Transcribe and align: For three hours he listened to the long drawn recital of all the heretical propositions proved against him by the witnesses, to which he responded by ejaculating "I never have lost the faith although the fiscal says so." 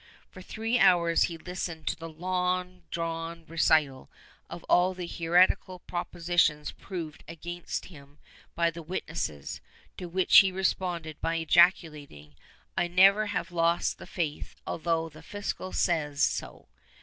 For 0.31 0.41
three 0.41 0.79
hours 0.79 1.25
he 1.25 1.37
listened 1.37 1.85
to 1.85 1.95
the 1.95 2.09
long 2.09 2.81
drawn 2.89 3.45
recital 3.45 4.09
of 4.49 4.63
all 4.63 4.95
the 4.95 5.05
heretical 5.05 5.77
propositions 5.77 6.71
proved 6.71 7.23
against 7.27 7.85
him 7.85 8.17
by 8.55 8.71
the 8.71 8.81
witnesses, 8.81 9.61
to 9.97 10.09
which 10.09 10.39
he 10.39 10.51
responded 10.51 11.21
by 11.21 11.35
ejaculating 11.35 12.33
"I 12.75 12.87
never 12.87 13.27
have 13.27 13.51
lost 13.51 13.99
the 13.99 14.07
faith 14.07 14.55
although 14.65 15.07
the 15.07 15.21
fiscal 15.21 15.71
says 15.71 16.23
so." 16.23 16.67